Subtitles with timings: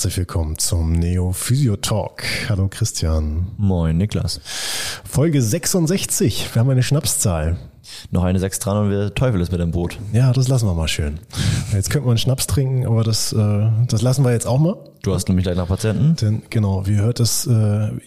[0.00, 2.22] herzlich willkommen zum Neo Physio Talk.
[2.48, 3.48] Hallo Christian.
[3.58, 4.40] Moin Niklas.
[5.04, 6.54] Folge 66.
[6.54, 7.58] Wir haben eine Schnapszahl.
[8.10, 9.98] Noch eine 6 dran und der Teufel ist mit dem Boot.
[10.14, 11.20] Ja, das lassen wir mal schön.
[11.74, 14.78] Jetzt könnten wir einen Schnaps trinken, aber das, äh, das lassen wir jetzt auch mal.
[15.02, 16.16] Du hast nämlich gleich noch Patienten.
[16.16, 17.50] Denn genau, ihr hört es, äh,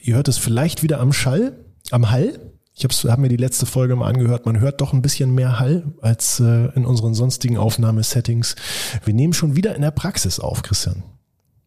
[0.02, 1.60] ihr hört es vielleicht wieder am Schall,
[1.92, 2.40] am Hall.
[2.74, 4.48] Ich habe hab mir die letzte Folge mal angehört.
[4.48, 8.56] Man hört doch ein bisschen mehr Hall als äh, in unseren sonstigen Aufnahmesettings.
[9.06, 11.04] Wir nehmen schon wieder in der Praxis auf, Christian.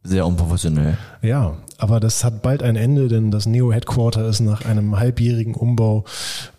[0.07, 0.97] Sehr unprofessionell.
[1.23, 5.55] Ja, aber das hat bald ein Ende, denn das Neo Headquarter ist nach einem halbjährigen
[5.55, 6.05] Umbau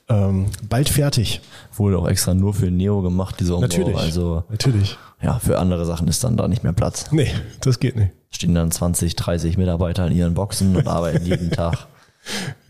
[0.10, 1.42] ähm, bald fertig.
[1.76, 3.68] Wurde auch extra nur für Neo gemacht, dieser Umbau.
[3.68, 3.98] Natürlich.
[3.98, 4.98] Also Natürlich.
[5.22, 7.12] ja, für andere Sachen ist dann da nicht mehr Platz.
[7.12, 8.12] Nee, das geht nicht.
[8.30, 11.88] Stehen dann 20, 30 Mitarbeiter in ihren Boxen und arbeiten jeden Tag.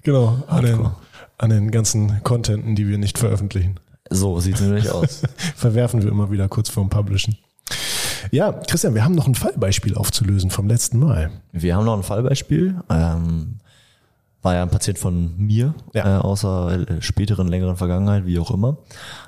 [0.03, 0.89] Genau, an den,
[1.37, 3.79] an den ganzen Contenten, die wir nicht veröffentlichen.
[4.09, 5.23] So sieht's nämlich aus.
[5.55, 7.37] Verwerfen wir immer wieder kurz vorm Publishen.
[8.31, 11.31] Ja, Christian, wir haben noch ein Fallbeispiel aufzulösen vom letzten Mal.
[11.51, 12.81] Wir haben noch ein Fallbeispiel.
[12.89, 13.55] Ähm,
[14.41, 16.17] war ja ein Patient von mir, Ja.
[16.17, 18.77] äh, außer äh, späteren, längeren Vergangenheit, wie auch immer.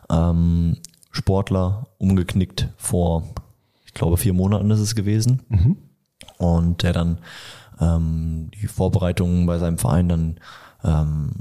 [0.10, 0.78] Ähm,
[1.12, 3.24] Sportler, umgeknickt vor,
[3.86, 5.42] ich glaube, vier Monaten ist es gewesen.
[6.38, 7.18] Und der dann
[7.82, 10.40] ähm, die Vorbereitungen bei seinem Verein dann
[10.84, 11.32] ähm,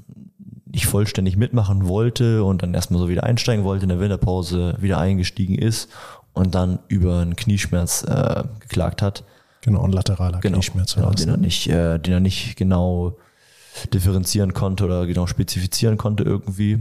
[0.65, 4.99] nicht vollständig mitmachen wollte und dann erstmal so wieder einsteigen wollte, in der Winterpause wieder
[4.99, 5.89] eingestiegen ist
[6.39, 9.25] und dann über einen Knieschmerz äh, geklagt hat.
[9.63, 10.95] Genau, ein lateraler Genau, Knieschmerz.
[10.95, 11.43] genau den, er ne?
[11.43, 13.17] nicht, äh, den er nicht genau
[13.93, 16.79] differenzieren konnte oder genau spezifizieren konnte irgendwie.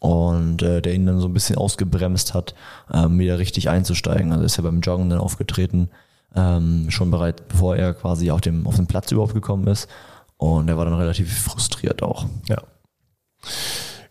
[0.00, 2.56] Und äh, der ihn dann so ein bisschen ausgebremst hat,
[2.92, 4.32] ähm, wieder richtig einzusteigen.
[4.32, 5.90] Also ist er beim Joggen dann aufgetreten,
[6.34, 9.88] ähm, schon bereit, bevor er quasi auf dem, auf den Platz überhaupt gekommen ist.
[10.38, 12.26] Und er war dann relativ frustriert auch.
[12.48, 12.58] Ja.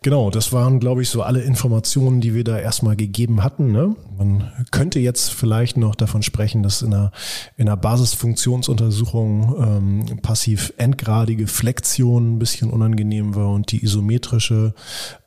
[0.02, 3.72] Genau, das waren, glaube ich, so alle Informationen, die wir da erstmal gegeben hatten.
[3.72, 3.96] Ne?
[4.16, 7.10] Man könnte jetzt vielleicht noch davon sprechen, dass in einer,
[7.56, 14.74] in einer Basisfunktionsuntersuchung ähm, passiv endgradige Flexion ein bisschen unangenehm war und die isometrische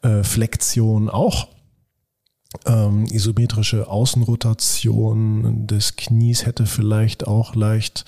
[0.03, 1.49] äh, Flexion auch.
[2.65, 8.05] Ähm, isometrische Außenrotation des Knies hätte vielleicht auch leicht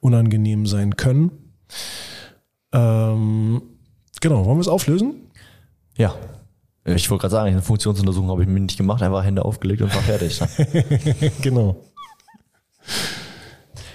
[0.00, 1.30] unangenehm sein können.
[2.72, 3.62] Ähm,
[4.20, 5.29] genau, wollen wir es auflösen?
[6.00, 6.14] Ja.
[6.86, 9.94] Ich wollte gerade sagen, eine Funktionsuntersuchung habe ich mir nicht gemacht, einfach Hände aufgelegt und
[9.94, 10.40] war fertig.
[11.42, 11.76] genau.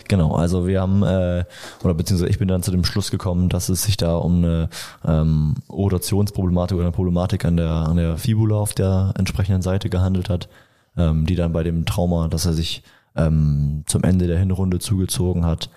[0.07, 1.45] Genau, also wir haben, äh,
[1.83, 4.69] oder beziehungsweise ich bin dann zu dem Schluss gekommen, dass es sich da um eine
[5.03, 10.29] ähm, Rotationsproblematik oder eine Problematik an der, an der Fibula auf der entsprechenden Seite gehandelt
[10.29, 10.47] hat,
[10.95, 12.83] ähm, die dann bei dem Trauma, dass er sich
[13.15, 15.71] ähm, zum Ende der Hinrunde zugezogen hat,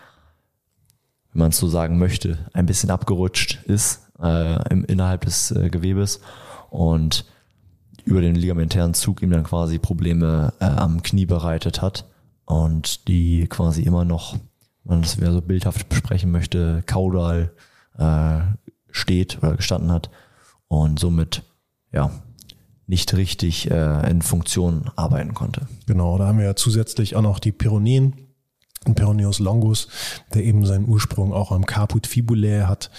[1.33, 5.71] wenn man es so sagen möchte, ein bisschen abgerutscht ist äh, im, innerhalb des äh,
[5.71, 6.21] Gewebes
[6.71, 7.25] und
[8.05, 12.07] über den ligamentären Zug ihm dann quasi Probleme äh, am Knie bereitet hat
[12.45, 14.35] und die quasi immer noch,
[14.85, 17.53] wenn man das wieder so bildhaft besprechen möchte, kaudal
[17.99, 18.41] äh,
[18.91, 20.11] steht oder gestanden hat
[20.69, 21.43] und somit
[21.93, 22.11] ja
[22.87, 25.69] nicht richtig äh, in Funktion arbeiten konnte.
[25.87, 28.28] Genau, da haben wir ja zusätzlich auch noch die Peronien,
[28.89, 29.89] den Peroneus longus,
[30.35, 32.91] der eben seinen Ursprung auch am Caput fibulae hat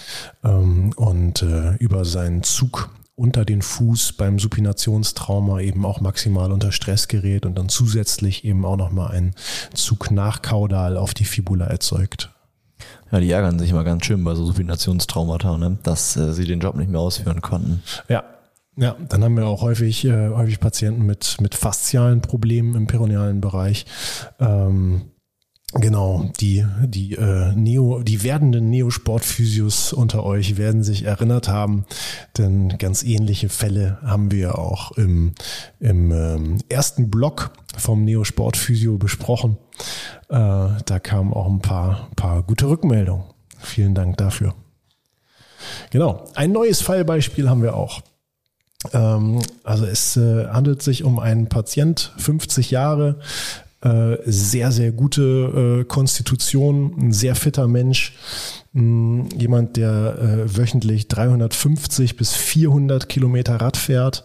[0.44, 2.90] ähm, und äh, über seinen Zug
[3.20, 8.64] unter den Fuß beim Supinationstrauma eben auch maximal unter Stress gerät und dann zusätzlich eben
[8.64, 9.34] auch nochmal einen
[9.74, 12.30] Zug nachkaudal auf die Fibula erzeugt.
[13.12, 15.76] Ja, die ärgern sich immer ganz schön bei so Supinationstraumata, ne?
[15.82, 17.82] dass äh, sie den Job nicht mehr ausführen konnten.
[18.08, 18.24] Ja.
[18.76, 23.42] Ja, dann haben wir auch häufig, äh, häufig Patienten mit, mit faszialen Problemen im peronealen
[23.42, 23.84] Bereich.
[24.38, 25.10] Ähm,
[25.74, 31.84] Genau, die, die, äh, Neo, die werdenden Neosportphysios unter euch werden sich erinnert haben,
[32.36, 35.32] denn ganz ähnliche Fälle haben wir auch im,
[35.78, 39.58] im ähm, ersten Block vom Neosportphysio besprochen.
[40.28, 40.34] Äh,
[40.84, 43.26] da kamen auch ein paar, paar gute Rückmeldungen.
[43.60, 44.54] Vielen Dank dafür.
[45.90, 48.00] Genau, ein neues Fallbeispiel haben wir auch.
[48.92, 53.20] Ähm, also es äh, handelt sich um einen Patient, 50 Jahre,
[53.82, 58.14] äh, sehr, sehr gute äh, Konstitution, ein sehr fitter Mensch,
[58.72, 64.24] mh, jemand, der äh, wöchentlich 350 bis 400 Kilometer Rad fährt,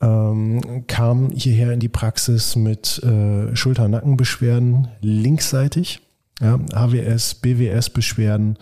[0.00, 6.00] ähm, kam hierher in die Praxis mit äh, Schulter-Nackenbeschwerden linksseitig.
[6.38, 8.58] Ja, HWS, BWS-Beschwerden,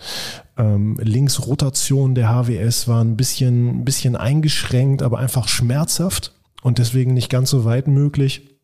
[0.57, 6.33] ähm, Linksrotation der HWS war ein bisschen, ein bisschen eingeschränkt, aber einfach schmerzhaft
[6.63, 8.54] und deswegen nicht ganz so weit möglich.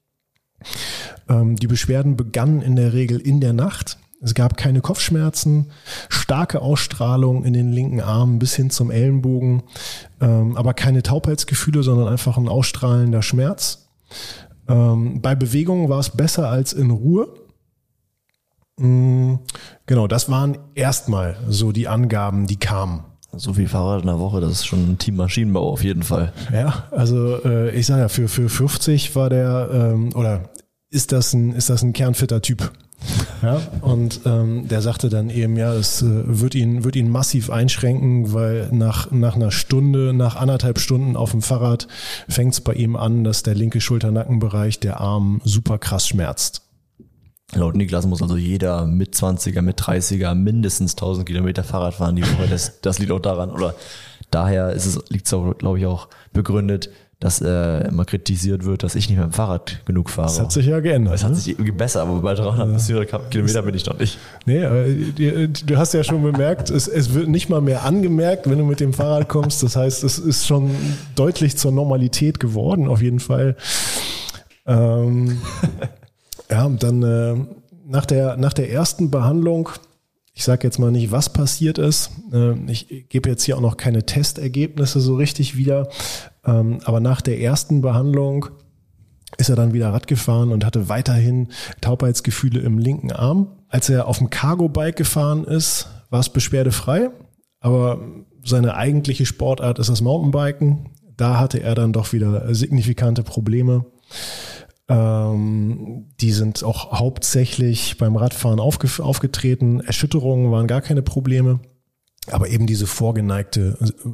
[1.29, 3.97] Ähm, die Beschwerden begannen in der Regel in der Nacht.
[4.23, 5.71] Es gab keine Kopfschmerzen,
[6.09, 9.63] starke Ausstrahlung in den linken Arm bis hin zum Ellenbogen,
[10.19, 13.89] ähm, aber keine Taubheitsgefühle, sondern einfach ein ausstrahlender Schmerz.
[14.67, 17.33] Ähm, bei Bewegung war es besser als in Ruhe.
[18.77, 19.35] Mm,
[19.91, 23.03] Genau, das waren erstmal so die Angaben, die kamen.
[23.33, 26.33] So viel Fahrrad in der Woche, das ist schon ein Team Maschinenbau auf jeden Fall.
[26.51, 30.49] Ja, also äh, ich sage ja, für, für 50 war der, ähm, oder
[30.89, 32.71] ist das ein, ist das ein kernfitter Typ.
[33.41, 37.49] Ja, und ähm, der sagte dann eben, ja, es äh, wird ihn, wird ihn massiv
[37.49, 41.87] einschränken, weil nach, nach einer Stunde, nach anderthalb Stunden auf dem Fahrrad
[42.29, 46.61] fängt es bei ihm an, dass der linke Schulter-Nackenbereich, der Arm super krass schmerzt.
[47.53, 52.23] Laut Niklas muss also jeder mit 20er, mit 30er mindestens 1000 Kilometer Fahrrad fahren die
[52.23, 52.47] Woche.
[52.49, 53.75] Das, das liegt auch daran, oder
[54.31, 56.89] daher ist es, liegt es auch, glaube ich, auch begründet,
[57.19, 60.27] dass äh, immer kritisiert wird, dass ich nicht mit dem Fahrrad genug fahre.
[60.29, 61.13] Das hat sich ja geändert.
[61.13, 61.35] Es hat ne?
[61.35, 64.17] sich irgendwie besser, aber bei 300 bis 400 Kilometer bin ich noch nicht.
[64.47, 68.49] Nee, aber die- du hast ja schon bemerkt, es, es wird nicht mal mehr angemerkt,
[68.49, 69.61] wenn du mit dem Fahrrad kommst.
[69.61, 70.71] Das heißt, es ist schon
[71.15, 73.55] deutlich zur Normalität geworden, auf jeden Fall.
[74.65, 75.41] Ähm,
[76.51, 77.35] ja, und dann äh,
[77.85, 79.69] nach, der, nach der ersten Behandlung,
[80.33, 82.11] ich sage jetzt mal nicht, was passiert ist.
[82.33, 85.89] Äh, ich gebe jetzt hier auch noch keine Testergebnisse so richtig wieder.
[86.45, 88.47] Ähm, aber nach der ersten Behandlung
[89.37, 91.49] ist er dann wieder Rad gefahren und hatte weiterhin
[91.79, 93.47] Taubheitsgefühle im linken Arm.
[93.69, 97.09] Als er auf dem Cargo-Bike gefahren ist, war es beschwerdefrei,
[97.61, 98.01] aber
[98.43, 100.89] seine eigentliche Sportart ist das Mountainbiken.
[101.15, 103.85] Da hatte er dann doch wieder signifikante Probleme.
[104.91, 109.79] Ähm, die sind auch hauptsächlich beim Radfahren aufgef aufgetreten.
[109.79, 111.61] Erschütterungen waren gar keine Probleme,
[112.29, 114.09] aber eben diese vorgeneigte äh,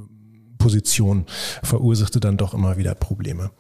[0.59, 1.25] Position
[1.63, 3.51] verursachte dann doch immer wieder Probleme.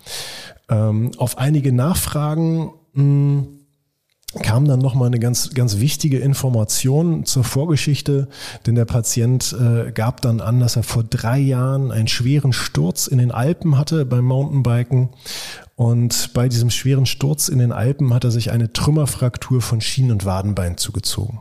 [0.69, 3.47] Ähm, auf einige Nachfragen mh,
[4.43, 8.27] kam dann nochmal eine ganz, ganz wichtige Information zur Vorgeschichte,
[8.65, 13.07] denn der Patient äh, gab dann an, dass er vor drei Jahren einen schweren Sturz
[13.07, 15.09] in den Alpen hatte beim Mountainbiken.
[15.77, 20.11] Und bei diesem schweren Sturz in den Alpen hat er sich eine Trümmerfraktur von Schien-
[20.11, 21.39] und Wadenbein zugezogen.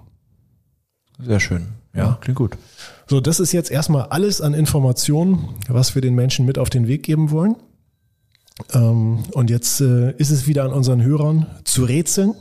[1.19, 1.69] Sehr schön.
[1.95, 2.59] Ja, klingt gut.
[3.07, 6.87] So, das ist jetzt erstmal alles an Informationen, was wir den Menschen mit auf den
[6.87, 7.57] Weg geben wollen.
[8.75, 12.35] Ähm, und jetzt äh, ist es wieder an unseren Hörern zu rätseln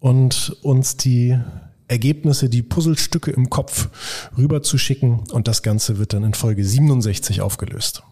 [0.00, 1.38] und uns die
[1.86, 3.90] Ergebnisse, die Puzzlestücke im Kopf
[4.38, 5.24] rüberzuschicken.
[5.30, 8.02] Und das Ganze wird dann in Folge 67 aufgelöst.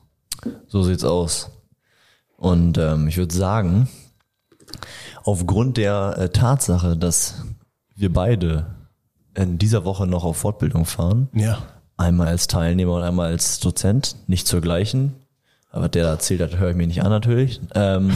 [0.68, 1.50] So sieht's aus.
[2.40, 3.86] Und ähm, ich würde sagen,
[5.24, 7.44] aufgrund der äh, Tatsache, dass
[7.94, 8.66] wir beide
[9.34, 11.58] in dieser Woche noch auf Fortbildung fahren, Ja.
[11.98, 15.14] einmal als Teilnehmer und einmal als Dozent, nicht zur gleichen,
[15.70, 18.10] aber der da erzählt hat, höre ich mir nicht an natürlich, ähm,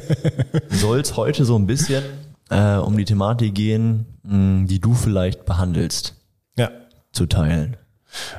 [0.70, 2.04] soll es heute so ein bisschen
[2.50, 6.14] äh, um die Thematik gehen, mh, die du vielleicht behandelst,
[6.56, 6.70] Ja.
[7.12, 7.76] zu teilen.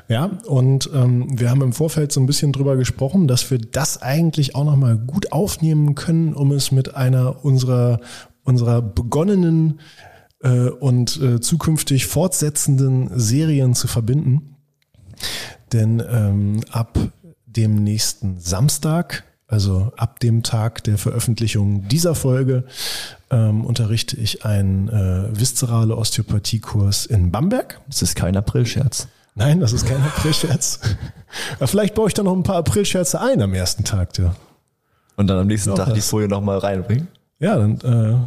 [0.08, 4.02] Ja, und ähm, wir haben im Vorfeld so ein bisschen drüber gesprochen, dass wir das
[4.02, 8.00] eigentlich auch nochmal gut aufnehmen können, um es mit einer unserer,
[8.44, 9.80] unserer begonnenen
[10.42, 14.56] äh, und äh, zukünftig fortsetzenden Serien zu verbinden.
[15.72, 16.98] Denn ähm, ab
[17.46, 22.66] dem nächsten Samstag, also ab dem Tag der Veröffentlichung dieser Folge,
[23.30, 27.80] ähm, unterrichte ich einen äh, viszerale Osteopathiekurs in Bamberg.
[27.88, 29.08] Das ist kein Aprilscherz.
[29.36, 30.80] Nein, das ist kein Aprilscherz.
[31.66, 34.18] Vielleicht baue ich da noch ein paar Aprilscherze ein am ersten Tag.
[34.18, 34.36] Ja,
[35.16, 37.08] Und dann am nächsten Doch, Tag die Folie nochmal reinbringen.
[37.40, 38.18] ja dann äh,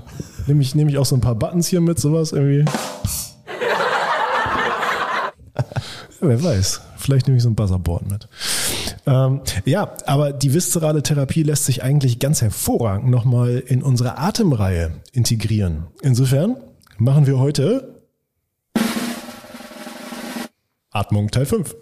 [0.47, 2.65] nehme ich, nehm ich auch so ein paar Buttons hier mit, sowas irgendwie.
[6.21, 6.81] Ja, wer weiß.
[6.97, 8.29] Vielleicht nehme ich so ein Buzzerboard mit.
[9.07, 14.93] Ähm, ja, aber die viszerale Therapie lässt sich eigentlich ganz hervorragend nochmal in unsere Atemreihe
[15.13, 15.85] integrieren.
[16.01, 16.57] Insofern
[16.97, 17.94] machen wir heute
[20.95, 21.75] Atmung Teil 5.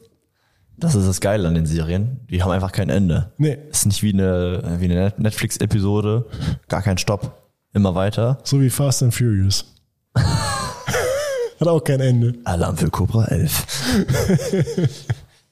[0.78, 2.20] Das ist das Geile an den Serien.
[2.30, 3.32] Die haben einfach kein Ende.
[3.36, 6.26] Nee, Ist nicht wie eine, wie eine Netflix-Episode.
[6.68, 7.50] Gar kein Stopp.
[7.74, 8.38] Immer weiter.
[8.42, 9.66] so wie Fast and Furious.
[10.14, 12.34] Hat auch kein Ende.
[12.44, 13.66] Alarm für Cobra 11.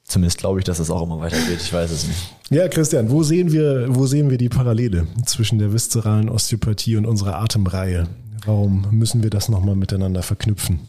[0.04, 1.60] Zumindest glaube ich, dass es auch immer weitergeht.
[1.62, 2.34] Ich weiß es nicht.
[2.50, 7.06] Ja, Christian, wo sehen wir, wo sehen wir die Parallele zwischen der viszeralen Osteopathie und
[7.06, 8.08] unserer Atemreihe?
[8.44, 10.80] Warum müssen wir das nochmal miteinander verknüpfen?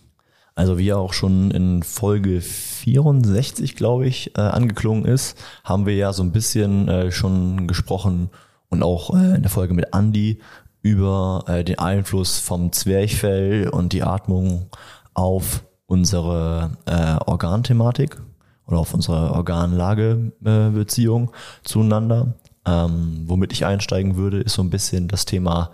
[0.55, 6.11] Also wie auch schon in Folge 64, glaube ich, äh, angeklungen ist, haben wir ja
[6.11, 8.29] so ein bisschen äh, schon gesprochen
[8.69, 10.39] und auch äh, in der Folge mit Andy
[10.81, 14.67] über äh, den Einfluss vom Zwerchfell und die Atmung
[15.13, 18.21] auf unsere äh, Organthematik
[18.65, 21.31] oder auf unsere Organlagebeziehung äh,
[21.63, 22.33] zueinander.
[22.65, 25.71] Ähm, womit ich einsteigen würde, ist so ein bisschen das Thema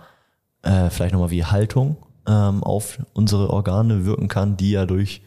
[0.62, 1.96] äh, vielleicht nochmal wie Haltung
[2.28, 5.22] ähm, auf unsere Organe wirken kann, die ja durch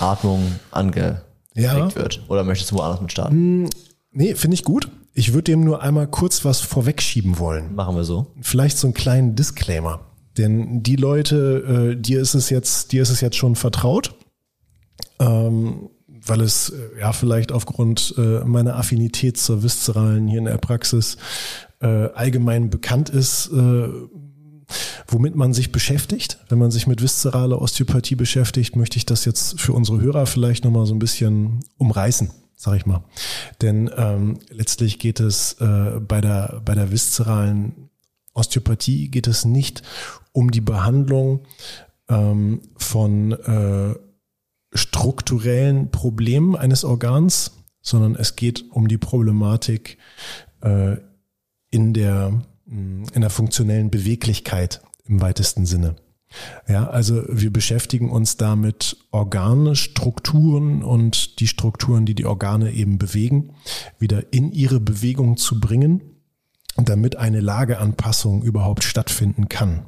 [0.00, 1.22] Atmung angeregt
[1.54, 1.94] Ja.
[1.94, 2.22] wird.
[2.28, 3.68] Oder möchtest du woanders mit starten?
[4.12, 4.88] Nee, finde ich gut.
[5.12, 7.74] Ich würde dem nur einmal kurz was vorwegschieben wollen.
[7.74, 8.26] Machen wir so.
[8.42, 10.00] Vielleicht so einen kleinen Disclaimer.
[10.36, 14.14] Denn die Leute, äh, dir ist es jetzt, dir ist es jetzt schon vertraut,
[15.18, 20.58] ähm, weil es äh, ja vielleicht aufgrund äh, meiner Affinität zur Viszeralen hier in der
[20.58, 21.16] Praxis
[21.80, 23.88] äh, allgemein bekannt ist, äh,
[25.08, 26.38] womit man sich beschäftigt.
[26.48, 30.64] Wenn man sich mit viszeraler Osteopathie beschäftigt, möchte ich das jetzt für unsere Hörer vielleicht
[30.64, 33.04] nochmal so ein bisschen umreißen, sag ich mal.
[33.62, 37.90] Denn ähm, letztlich geht es äh, bei der, bei der viszeralen
[38.34, 39.82] Osteopathie geht es nicht
[40.32, 41.46] um die Behandlung
[42.08, 43.94] ähm, von äh,
[44.74, 49.98] strukturellen Problemen eines Organs, sondern es geht um die Problematik
[50.60, 50.96] äh,
[51.70, 55.96] in der, in der funktionellen Beweglichkeit im weitesten Sinne.
[56.68, 62.72] Ja, also wir beschäftigen uns da mit Organe, Strukturen und die Strukturen, die die Organe
[62.72, 63.54] eben bewegen,
[63.98, 66.02] wieder in ihre Bewegung zu bringen,
[66.76, 69.86] damit eine Lageanpassung überhaupt stattfinden kann.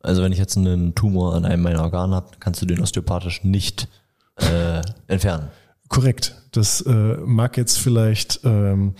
[0.00, 3.42] Also wenn ich jetzt einen Tumor an einem meiner Organe habe, kannst du den osteopathisch
[3.42, 3.88] nicht
[4.36, 5.48] äh, entfernen.
[5.88, 6.36] Korrekt.
[6.52, 8.94] Das äh, mag jetzt vielleicht ähm,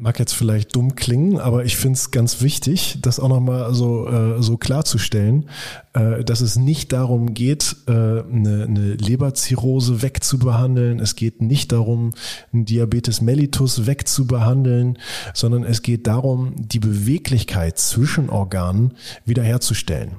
[0.00, 4.08] mag jetzt vielleicht dumm klingen, aber ich finde es ganz wichtig, das auch nochmal so,
[4.08, 5.48] äh, so klarzustellen,
[5.92, 11.00] äh, dass es nicht darum geht, äh, eine, eine Leberzirrhose wegzubehandeln.
[11.00, 12.12] Es geht nicht darum,
[12.52, 14.98] einen Diabetes mellitus wegzubehandeln,
[15.34, 18.94] sondern es geht darum, die Beweglichkeit zwischen Organen
[19.26, 20.16] wiederherzustellen.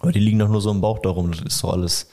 [0.00, 2.08] Aber die liegen doch nur so im Bauch darum, das ist doch alles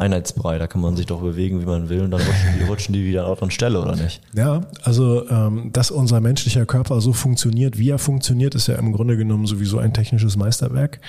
[0.00, 2.92] einheitsbrei, da kann man sich doch bewegen, wie man will und dann rutschen die, rutschen
[2.94, 4.20] die wieder an Ort und Stelle, oder nicht?
[4.34, 8.92] Ja, also ähm, dass unser menschlicher Körper so funktioniert, wie er funktioniert, ist ja im
[8.92, 11.00] Grunde genommen sowieso ein technisches Meisterwerk.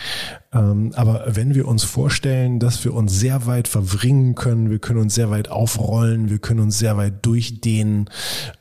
[0.53, 4.99] Ähm, aber wenn wir uns vorstellen, dass wir uns sehr weit verwringen können, wir können
[4.99, 8.09] uns sehr weit aufrollen, wir können uns sehr weit durchdehnen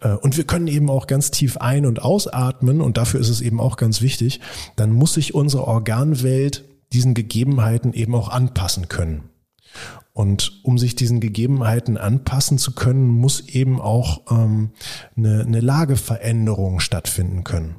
[0.00, 3.40] äh, und wir können eben auch ganz tief ein- und ausatmen und dafür ist es
[3.40, 4.40] eben auch ganz wichtig,
[4.76, 9.30] dann muss sich unsere Organwelt diesen Gegebenheiten eben auch anpassen können.
[10.20, 14.72] Und um sich diesen Gegebenheiten anpassen zu können, muss eben auch ähm,
[15.16, 17.76] eine, eine Lageveränderung stattfinden können.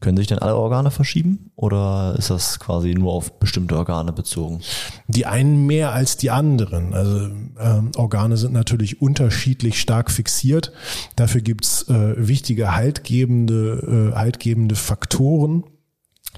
[0.00, 4.62] Können sich denn alle Organe verschieben oder ist das quasi nur auf bestimmte Organe bezogen?
[5.06, 6.94] Die einen mehr als die anderen.
[6.94, 7.26] Also
[7.60, 10.72] ähm, Organe sind natürlich unterschiedlich stark fixiert.
[11.14, 15.64] Dafür gibt's äh, wichtige haltgebende, äh, haltgebende Faktoren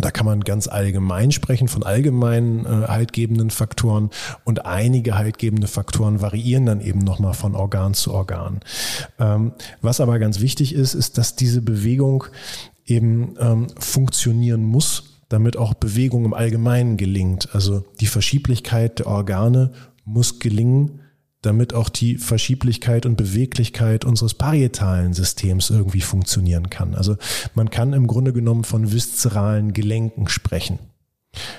[0.01, 4.11] da kann man ganz allgemein sprechen von allgemeinen äh, haltgebenden Faktoren
[4.45, 8.61] und einige haltgebende Faktoren variieren dann eben nochmal von Organ zu Organ.
[9.19, 9.53] Ähm,
[9.83, 12.25] was aber ganz wichtig ist, ist, dass diese Bewegung
[12.87, 17.55] eben ähm, funktionieren muss, damit auch Bewegung im Allgemeinen gelingt.
[17.55, 19.73] Also die Verschieblichkeit der Organe
[20.05, 21.01] muss gelingen,
[21.43, 26.95] damit auch die Verschieblichkeit und Beweglichkeit unseres parietalen Systems irgendwie funktionieren kann.
[26.95, 27.17] Also
[27.55, 30.79] man kann im Grunde genommen von viszeralen Gelenken sprechen.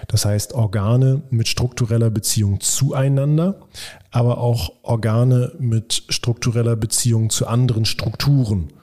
[0.07, 3.67] Das heißt Organe mit struktureller Beziehung zueinander,
[4.11, 8.73] aber auch Organe mit struktureller Beziehung zu anderen Strukturen.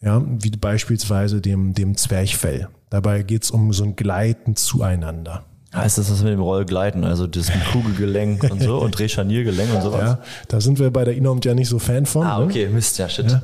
[0.00, 2.68] Ja, wie beispielsweise dem, dem Zwerchfell.
[2.90, 5.46] Dabei geht es um so ein Gleiten zueinander.
[5.74, 10.00] Heißt das das mit dem Rollgleiten, also das Kugelgelenk und so und Drehscharniergelenk und sowas?
[10.00, 12.26] Ja, da sind wir bei der Inomt ja nicht so Fan von.
[12.26, 12.74] Ah, okay, ne?
[12.74, 13.30] Mist, ja, shit.
[13.30, 13.42] Ja,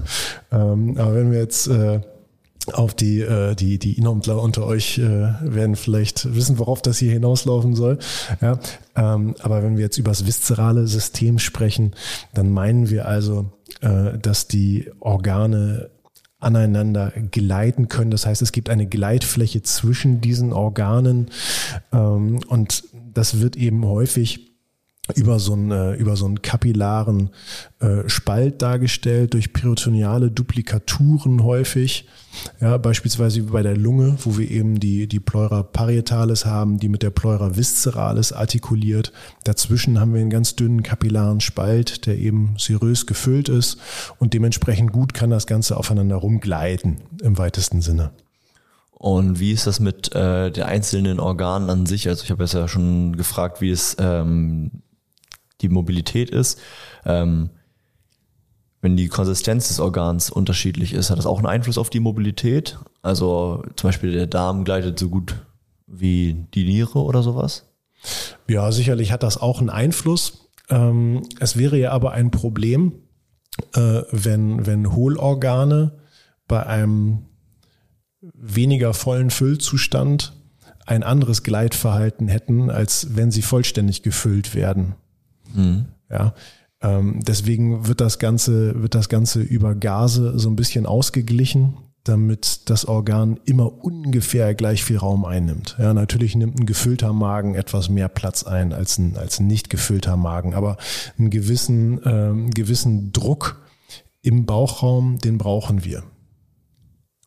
[0.53, 2.01] ähm, aber wenn wir jetzt äh,
[2.73, 7.13] auf die, äh, die, die Inomtler unter euch äh, werden vielleicht wissen, worauf das hier
[7.13, 7.99] hinauslaufen soll.
[8.41, 8.59] Ja,
[8.97, 11.95] ähm, aber wenn wir jetzt über das viszerale System sprechen,
[12.35, 13.47] dann meinen wir also,
[13.81, 15.91] äh, dass die Organe
[16.39, 18.11] aneinander gleiten können.
[18.11, 21.31] Das heißt, es gibt eine Gleitfläche zwischen diesen Organen
[21.93, 24.48] ähm, und das wird eben häufig
[25.15, 27.31] über so einen, äh, über so einen kapillaren
[27.81, 32.07] äh, Spalt dargestellt, durch peritoneale Duplikaturen häufig.
[32.61, 37.03] Ja, beispielsweise bei der Lunge, wo wir eben die, die Pleura parietalis haben, die mit
[37.03, 39.13] der Pleura visceralis artikuliert.
[39.45, 43.79] Dazwischen haben wir einen ganz dünnen kapillaren Spalt, der eben serös gefüllt ist
[44.19, 48.11] und dementsprechend gut kann das Ganze aufeinander rumgleiten im weitesten Sinne.
[48.93, 52.09] Und wie ist das mit äh, den einzelnen Organen an sich?
[52.09, 54.83] Also ich habe jetzt ja schon gefragt, wie es ähm,
[55.61, 56.61] die Mobilität ist.
[57.05, 57.51] Ähm,
[58.81, 62.79] wenn die Konsistenz des Organs unterschiedlich ist, hat das auch einen Einfluss auf die Mobilität?
[63.03, 65.35] Also zum Beispiel der Darm gleitet so gut
[65.87, 67.67] wie die Niere oder sowas?
[68.47, 70.49] Ja, sicherlich hat das auch einen Einfluss.
[70.71, 72.93] Ähm, es wäre ja aber ein Problem,
[73.75, 75.99] äh, wenn, wenn Hohlorgane
[76.47, 77.27] bei einem
[78.21, 80.35] weniger vollen Füllzustand
[80.87, 84.95] ein anderes Gleitverhalten hätten, als wenn sie vollständig gefüllt werden.
[85.55, 85.87] Mhm.
[86.11, 86.35] Ja,
[86.81, 91.75] ähm, deswegen wird das Ganze, wird das Ganze über Gase so ein bisschen ausgeglichen.
[92.09, 95.77] damit das Organ immer ungefähr gleich viel Raum einnimmt.
[95.79, 99.69] Ja, natürlich nimmt ein gefüllter Magen etwas mehr Platz ein als ein, als ein nicht
[99.71, 100.79] gefüllter Magen, aber
[101.19, 103.61] einen gewissen, ähm, gewissen Druck
[104.23, 106.03] im Bauchraum, den brauchen wir.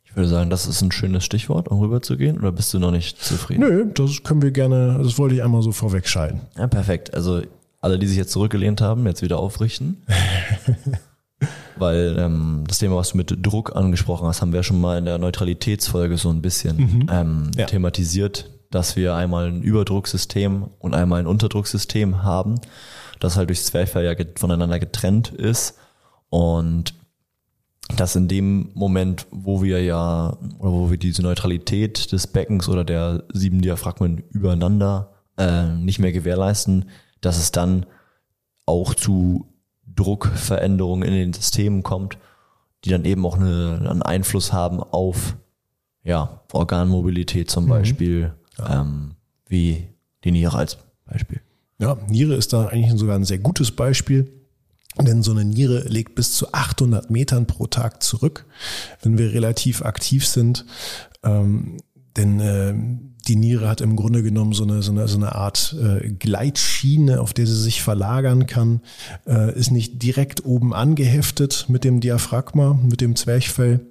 [0.03, 3.23] Ich würde sagen, das ist ein schönes Stichwort, um rüberzugehen, oder bist du noch nicht
[3.23, 3.61] zufrieden?
[3.61, 6.41] Nö, das können wir gerne, das wollte ich einmal so vorwegschalten.
[6.57, 7.13] Ja, perfekt.
[7.13, 7.41] Also
[7.81, 10.05] alle, die sich jetzt zurückgelehnt haben, jetzt wieder aufrichten.
[11.75, 15.05] Weil ähm, das Thema, was du mit Druck angesprochen hast, haben wir schon mal in
[15.05, 17.07] der Neutralitätsfolge so ein bisschen mhm.
[17.11, 17.65] ähm, ja.
[17.65, 22.61] thematisiert, dass wir einmal ein Überdrucksystem und einmal ein Unterdrucksystem haben,
[23.19, 25.77] das halt durchs Zwerchfell ja voneinander getrennt ist.
[26.29, 26.93] Und
[27.97, 32.83] dass in dem Moment, wo wir ja, oder wo wir diese Neutralität des Beckens oder
[32.83, 36.85] der sieben Diaphragmen übereinander äh, nicht mehr gewährleisten,
[37.21, 37.85] dass es dann
[38.65, 39.47] auch zu
[39.87, 42.17] Druckveränderungen in den Systemen kommt,
[42.83, 45.35] die dann eben auch eine, einen Einfluss haben auf
[46.03, 47.69] ja, Organmobilität zum mhm.
[47.69, 48.81] Beispiel, ja.
[48.81, 49.15] ähm,
[49.47, 49.87] wie
[50.23, 51.41] die Niere als Beispiel.
[51.79, 54.31] Ja, Niere ist da eigentlich sogar ein sehr gutes Beispiel.
[54.99, 58.45] Denn so eine Niere legt bis zu 800 Metern pro Tag zurück,
[59.01, 60.65] wenn wir relativ aktiv sind.
[61.23, 61.77] Ähm,
[62.17, 62.73] denn äh,
[63.27, 67.21] die Niere hat im Grunde genommen so eine, so eine, so eine Art äh, Gleitschiene,
[67.21, 68.81] auf der sie sich verlagern kann,
[69.27, 73.81] äh, ist nicht direkt oben angeheftet mit dem Diaphragma, mit dem Zwerchfell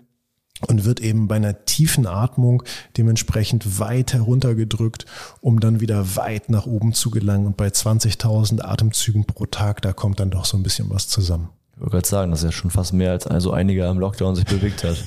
[0.67, 2.63] und wird eben bei einer tiefen Atmung
[2.97, 5.07] dementsprechend weit heruntergedrückt,
[5.41, 7.47] um dann wieder weit nach oben zu gelangen.
[7.47, 11.49] Und bei 20.000 Atemzügen pro Tag, da kommt dann doch so ein bisschen was zusammen.
[11.75, 14.37] Ich wollte gerade sagen, das ist ja schon fast mehr, als also einiger im Lockdown
[14.37, 15.03] sich bewegt hat.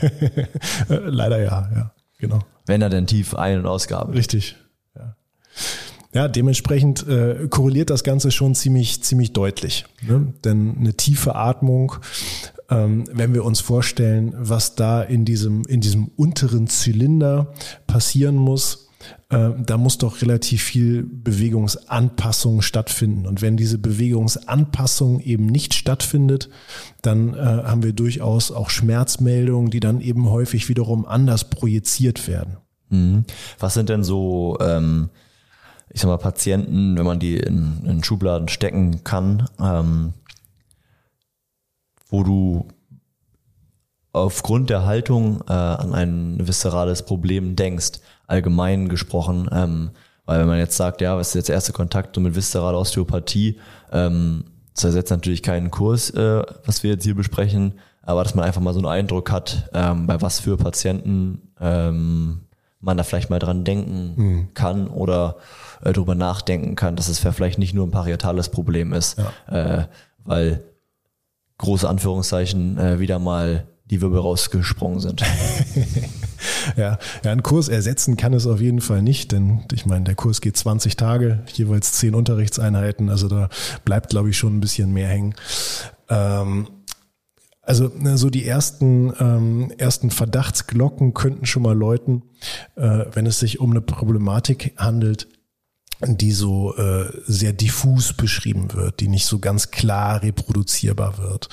[0.87, 2.39] Leider ja, ja, genau.
[2.65, 4.13] Wenn er denn tief ein- und ausgabe.
[4.13, 4.55] Richtig,
[4.95, 5.15] ja.
[6.13, 9.85] Ja, dementsprechend äh, korreliert das Ganze schon ziemlich, ziemlich deutlich.
[10.01, 10.33] Ne?
[10.43, 11.95] Denn eine tiefe Atmung,
[12.69, 17.53] ähm, wenn wir uns vorstellen, was da in diesem, in diesem unteren Zylinder
[17.87, 18.89] passieren muss,
[19.29, 23.25] da muss doch relativ viel Bewegungsanpassung stattfinden.
[23.25, 26.49] Und wenn diese Bewegungsanpassung eben nicht stattfindet,
[27.01, 32.57] dann äh, haben wir durchaus auch Schmerzmeldungen, die dann eben häufig wiederum anders projiziert werden.
[32.89, 33.25] Mhm.
[33.57, 35.09] Was sind denn so ähm,
[35.93, 40.13] ich sag mal, Patienten, wenn man die in, in Schubladen stecken kann, ähm,
[42.09, 42.67] wo du
[44.11, 49.91] aufgrund der Haltung äh, an ein viszerales Problem denkst, allgemein gesprochen, ähm,
[50.25, 53.59] weil wenn man jetzt sagt, ja, was ist jetzt erste Kontakt mit viszeraler Osteopathie,
[53.91, 58.45] ähm, das ersetzt natürlich keinen Kurs, äh, was wir jetzt hier besprechen, aber dass man
[58.45, 62.41] einfach mal so einen Eindruck hat, ähm, bei was für Patienten ähm,
[62.79, 64.53] man da vielleicht mal dran denken mhm.
[64.53, 65.37] kann oder
[65.83, 69.17] äh, drüber nachdenken kann, dass es vielleicht nicht nur ein parietales Problem ist,
[69.49, 69.81] ja.
[69.81, 69.87] äh,
[70.25, 70.63] weil
[71.59, 75.23] große Anführungszeichen äh, wieder mal die Wirbel rausgesprungen sind.
[76.75, 80.15] ja, ja, einen Kurs ersetzen kann es auf jeden Fall nicht, denn ich meine, der
[80.15, 83.49] Kurs geht 20 Tage, jeweils 10 Unterrichtseinheiten, also da
[83.85, 85.35] bleibt, glaube ich, schon ein bisschen mehr hängen.
[86.09, 86.67] Ähm,
[87.61, 92.23] also ne, so die ersten, ähm, ersten Verdachtsglocken könnten schon mal läuten,
[92.75, 95.29] äh, wenn es sich um eine Problematik handelt,
[96.05, 101.47] die so äh, sehr diffus beschrieben wird, die nicht so ganz klar reproduzierbar wird.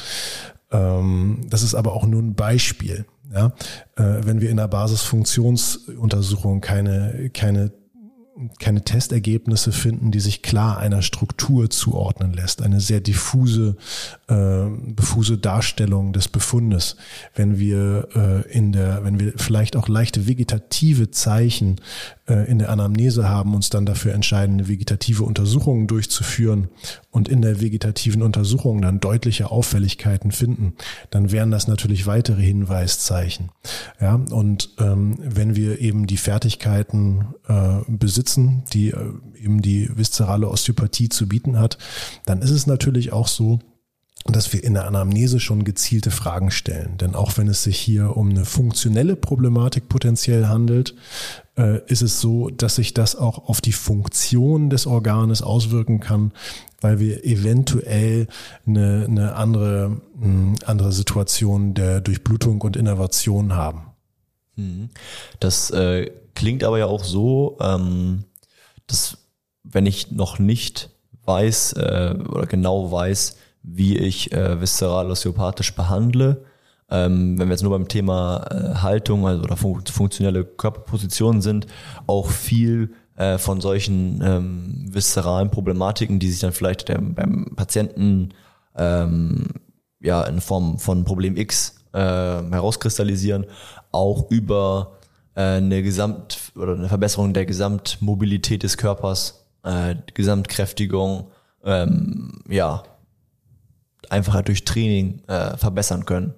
[0.72, 3.06] Ähm, das ist aber auch nur ein Beispiel.
[3.32, 3.52] Ja?
[3.96, 7.72] Äh, wenn wir in der Basisfunktionsuntersuchung keine, keine
[8.58, 12.62] keine Testergebnisse finden, die sich klar einer Struktur zuordnen lässt.
[12.62, 13.76] Eine sehr diffuse,
[14.30, 16.96] äh, diffuse Darstellung des Befundes.
[17.34, 21.80] Wenn wir äh, in der, wenn wir vielleicht auch leichte vegetative Zeichen
[22.28, 26.68] äh, in der Anamnese haben, uns dann dafür entscheiden, eine vegetative Untersuchung durchzuführen
[27.10, 30.74] und in der vegetativen Untersuchung dann deutliche Auffälligkeiten finden,
[31.10, 33.50] dann wären das natürlich weitere Hinweiszeichen.
[34.00, 39.12] Ja, und ähm, wenn wir eben die Fertigkeiten äh, besitzen, die äh,
[39.42, 41.78] eben die viszerale Osteopathie zu bieten hat,
[42.26, 43.58] dann ist es natürlich auch so,
[44.26, 46.98] dass wir in der Anamnese schon gezielte Fragen stellen.
[46.98, 50.94] Denn auch wenn es sich hier um eine funktionelle Problematik potenziell handelt,
[51.56, 56.32] äh, ist es so, dass sich das auch auf die Funktion des Organes auswirken kann,
[56.80, 58.26] weil wir eventuell
[58.66, 63.86] eine, eine andere, eine andere Situation der Durchblutung und Innervation haben.
[64.56, 64.90] Mhm.
[65.40, 68.24] Das äh, klingt aber ja auch so, ähm,
[68.86, 69.18] dass
[69.62, 70.90] wenn ich noch nicht
[71.24, 76.44] weiß äh, oder genau weiß, wie ich äh, viszeral osteopathisch behandle.
[76.90, 81.66] Ähm, wenn wir jetzt nur beim Thema äh, Haltung also, oder fun funktionelle Körperpositionen sind,
[82.06, 88.30] auch viel äh, von solchen ähm, viszeralen Problematiken, die sich dann vielleicht der, beim Patienten
[88.76, 89.48] ähm,
[90.00, 93.46] ja in Form von Problem X äh, herauskristallisieren,
[93.92, 94.98] auch über
[95.34, 101.30] äh, eine Gesamt oder eine Verbesserung der Gesamtmobilität des Körpers, äh, Gesamtkräftigung,
[101.64, 102.82] ähm, ja,
[104.08, 106.34] einfach durch Training äh, verbessern können.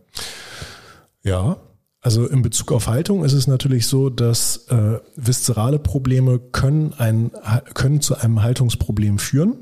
[1.23, 1.59] Ja,
[2.03, 7.31] also in Bezug auf Haltung ist es natürlich so, dass äh, viszerale Probleme können, ein,
[7.75, 9.55] können zu einem Haltungsproblem führen.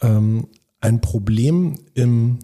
[0.00, 0.48] Ähm,
[0.80, 2.38] ein Problem im,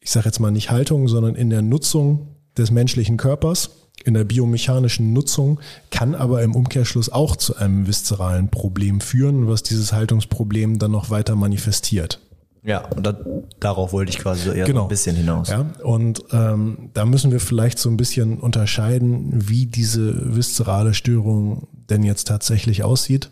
[0.00, 3.70] ich sage jetzt mal nicht Haltung, sondern in der Nutzung des menschlichen Körpers,
[4.04, 9.62] in der biomechanischen Nutzung, kann aber im Umkehrschluss auch zu einem viszeralen Problem führen, was
[9.62, 12.20] dieses Haltungsproblem dann noch weiter manifestiert.
[12.62, 13.16] Ja, und da,
[13.58, 14.82] darauf wollte ich quasi so eher genau.
[14.82, 15.48] ein bisschen hinaus.
[15.48, 21.68] Ja, und ähm, da müssen wir vielleicht so ein bisschen unterscheiden, wie diese viszerale Störung
[21.72, 23.30] denn jetzt tatsächlich aussieht.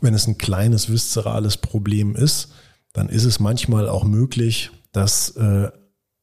[0.00, 2.52] Wenn es ein kleines viszerales Problem ist,
[2.92, 5.70] dann ist es manchmal auch möglich, dass äh,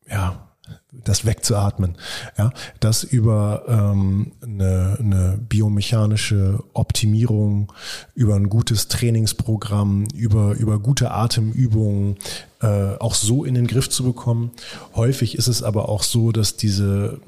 [0.09, 0.48] ja
[0.91, 1.95] das wegzuatmen.
[2.37, 7.71] Ja, das über ähm, eine, eine biomechanische Optimierung,
[8.15, 12.17] über ein gutes Trainingsprogramm, über, über gute Atemübungen
[12.61, 14.51] äh, auch so in den Griff zu bekommen.
[14.95, 17.19] Häufig ist es aber auch so, dass diese,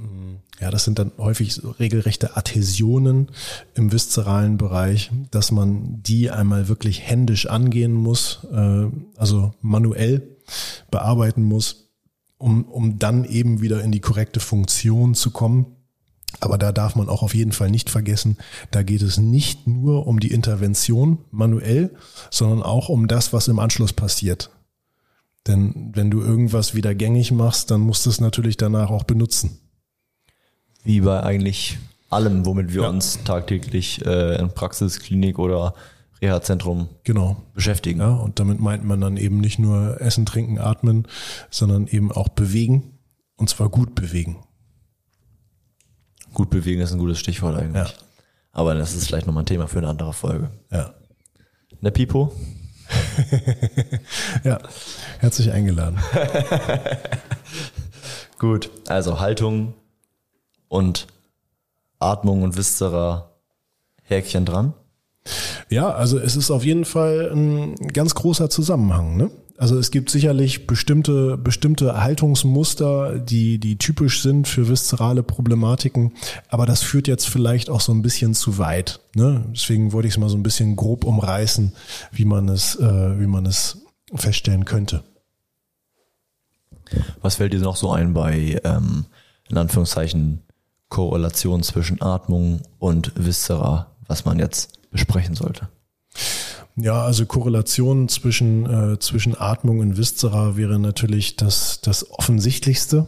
[0.60, 3.30] ja, das sind dann häufig regelrechte Adhäsionen
[3.75, 10.27] im viszeralen Bereich, dass man die einmal wirklich händisch angehen muss, äh, also manuell
[10.89, 11.90] bearbeiten muss
[12.41, 15.77] um, um dann eben wieder in die korrekte Funktion zu kommen.
[16.39, 18.38] Aber da darf man auch auf jeden Fall nicht vergessen,
[18.71, 21.95] da geht es nicht nur um die Intervention manuell,
[22.30, 24.49] sondern auch um das, was im Anschluss passiert.
[25.47, 29.60] Denn wenn du irgendwas wieder gängig machst, dann musst du es natürlich danach auch benutzen.
[30.84, 31.77] Wie bei eigentlich
[32.10, 32.89] allem, womit wir ja.
[32.89, 35.73] uns tagtäglich äh, in Praxis, Klinik oder
[36.21, 37.43] Reha-Zentrum genau.
[37.53, 37.99] beschäftigen.
[37.99, 41.07] Ja, und damit meint man dann eben nicht nur Essen, Trinken, Atmen,
[41.49, 42.99] sondern eben auch bewegen
[43.38, 44.43] und zwar gut bewegen.
[46.34, 47.88] Gut bewegen ist ein gutes Stichwort eigentlich.
[47.88, 47.93] Ja.
[48.51, 50.51] Aber das ist vielleicht nochmal ein Thema für eine andere Folge.
[50.71, 50.93] Ja.
[51.81, 52.34] Ne Pipo?
[54.43, 54.60] ja,
[55.19, 55.99] herzlich eingeladen.
[58.39, 59.73] Gut, also Haltung
[60.67, 61.07] und
[61.99, 63.31] Atmung und Viszera
[64.03, 64.73] Häkchen dran.
[65.69, 69.17] Ja, also es ist auf jeden Fall ein ganz großer Zusammenhang.
[69.17, 69.31] Ne?
[69.62, 76.13] Also es gibt sicherlich bestimmte, bestimmte Haltungsmuster, die, die typisch sind für viszerale Problematiken,
[76.49, 79.01] aber das führt jetzt vielleicht auch so ein bisschen zu weit.
[79.15, 79.45] Ne?
[79.51, 81.73] Deswegen wollte ich es mal so ein bisschen grob umreißen,
[82.12, 85.03] wie man es, äh, wie man es feststellen könnte.
[87.21, 89.05] Was fällt dir noch so ein bei, ähm,
[89.47, 90.41] in Anführungszeichen,
[90.89, 95.69] Korrelation zwischen Atmung und Viszera, was man jetzt besprechen sollte?
[96.75, 103.08] Ja, also Korrelation zwischen, äh, zwischen Atmung und Viszera wäre natürlich das, das Offensichtlichste.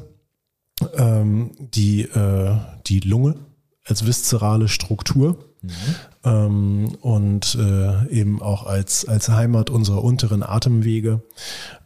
[0.97, 3.35] Ähm, die, äh, die Lunge
[3.85, 5.69] als viszerale Struktur mhm.
[6.23, 11.21] ähm, und äh, eben auch als, als Heimat unserer unteren Atemwege.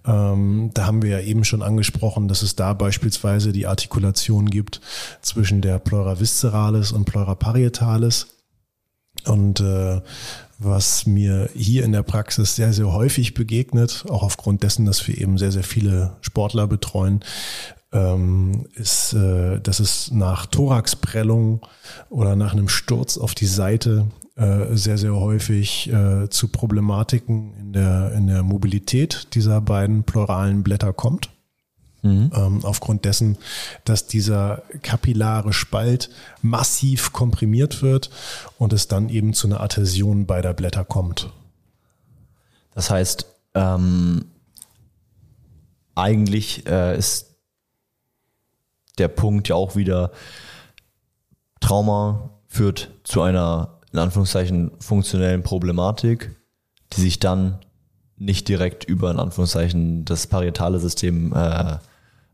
[0.06, 4.82] Ähm, da haben wir ja eben schon angesprochen, dass es da beispielsweise die Artikulation gibt
[5.22, 8.37] zwischen der Pleura visceralis und Pleura parietalis
[9.28, 10.02] und äh,
[10.60, 15.18] was mir hier in der Praxis sehr, sehr häufig begegnet, auch aufgrund dessen, dass wir
[15.18, 17.20] eben sehr, sehr viele Sportler betreuen,
[17.92, 21.62] ähm, ist, äh, dass es nach Thoraxprellung
[22.10, 27.74] oder nach einem Sturz auf die Seite äh, sehr, sehr häufig äh, zu Problematiken in
[27.74, 31.30] der, in der Mobilität dieser beiden pleuralen Blätter kommt.
[32.08, 32.32] Mhm.
[32.34, 33.38] Ähm, aufgrund dessen,
[33.84, 36.10] dass dieser kapillare Spalt
[36.42, 38.10] massiv komprimiert wird
[38.58, 41.32] und es dann eben zu einer Adhäsion beider Blätter kommt.
[42.74, 44.26] Das heißt, ähm,
[45.96, 47.36] eigentlich äh, ist
[48.98, 50.12] der Punkt ja auch wieder,
[51.60, 56.36] Trauma führt zu einer, in Anführungszeichen, funktionellen Problematik,
[56.94, 57.60] die sich dann
[58.16, 61.78] nicht direkt über, in Anführungszeichen, das parietale System äh,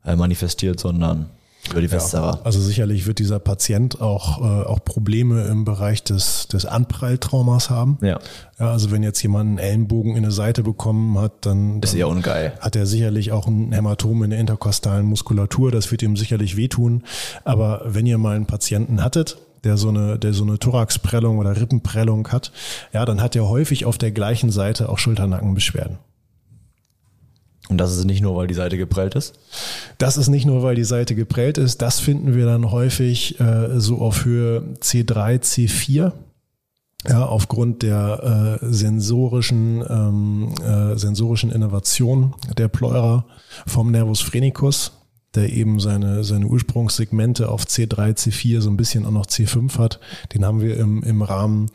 [0.05, 1.29] äh, manifestiert, sondern
[1.69, 2.37] über die Festsache.
[2.37, 7.69] Ja, also sicherlich wird dieser Patient auch, äh, auch Probleme im Bereich des, des Anpralltraumas
[7.69, 7.97] haben.
[8.01, 8.19] Ja.
[8.59, 8.71] ja.
[8.71, 12.53] Also wenn jetzt jemand einen Ellenbogen in eine Seite bekommen hat, dann, ist eher ungeil.
[12.59, 15.71] hat er sicherlich auch ein Hämatom in der interkostalen Muskulatur.
[15.71, 17.03] Das wird ihm sicherlich wehtun.
[17.45, 21.55] Aber wenn ihr mal einen Patienten hattet, der so eine, der so eine Thoraxprellung oder
[21.55, 22.51] Rippenprellung hat,
[22.91, 25.97] ja, dann hat er häufig auf der gleichen Seite auch Schulternackenbeschwerden.
[27.69, 29.33] Und das ist nicht nur, weil die Seite geprellt ist?
[29.97, 31.81] Das ist nicht nur, weil die Seite geprellt ist.
[31.81, 36.11] Das finden wir dann häufig äh, so auf Höhe C3, C4.
[37.07, 43.25] Ja, aufgrund der äh, sensorischen, ähm, äh, sensorischen Innovation der Pleura
[43.67, 44.93] vom Nervus phrenicus,
[45.35, 49.99] der eben seine, seine Ursprungssegmente auf C3, C4, so ein bisschen auch noch C5 hat.
[50.33, 51.69] Den haben wir im, im Rahmen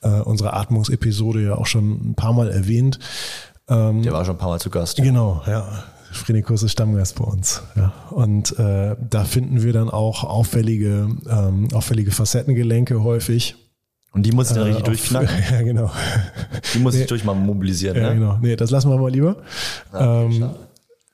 [0.00, 2.98] äh, unserer Atmungsepisode ja auch schon ein paar Mal erwähnt.
[3.72, 4.96] Ähm, der war schon ein paar Mal zu Gast.
[4.96, 5.66] Genau, ja.
[6.12, 7.62] Frenikus ist Stammgast bei uns.
[7.74, 7.92] Ja.
[8.10, 13.56] Und äh, da finden wir dann auch auffällige, ähm, auffällige Facettengelenke häufig.
[14.12, 15.28] Und die muss ich dann richtig äh, durchknacken.
[15.50, 15.90] Ja, genau.
[16.74, 17.96] Die muss nee, ich durch mal mobilisieren.
[17.96, 18.14] Ja, ne?
[18.14, 18.38] genau.
[18.42, 19.36] Nee, das lassen wir mal lieber.
[19.92, 20.50] Ja, ähm,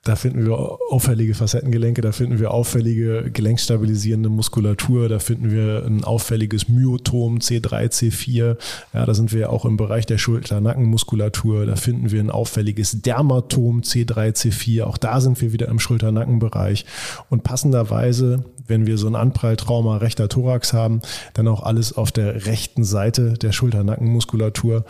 [0.08, 0.58] da finden wir
[0.90, 7.90] auffällige Facettengelenke, da finden wir auffällige gelenkstabilisierende Muskulatur, da finden wir ein auffälliges Myotom C3,
[7.90, 8.56] C4.
[8.94, 11.66] Ja, da sind wir auch im Bereich der Schulter-Nackenmuskulatur.
[11.66, 14.84] Da finden wir ein auffälliges Dermatom C3, C4.
[14.84, 16.86] Auch da sind wir wieder im Schulter-Nackenbereich.
[17.28, 21.02] Und passenderweise, wenn wir so ein Anpralltrauma rechter Thorax haben,
[21.34, 24.86] dann auch alles auf der rechten Seite der Schulter-Nackenmuskulatur.